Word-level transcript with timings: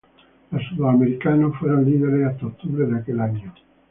Los 0.49 0.63
sudamericanos 0.65 1.55
fueron 1.59 1.85
líderes 1.85 2.25
hasta 2.25 2.47
octubre 2.47 2.87
de 2.87 2.97
aquel 2.97 3.19
año. 3.19 3.53